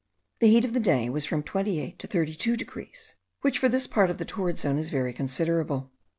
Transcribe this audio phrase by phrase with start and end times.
[0.39, 4.09] The heat of the day was from 28 to 32 degrees, which for this part
[4.09, 5.91] of the torrid zone is very considerable.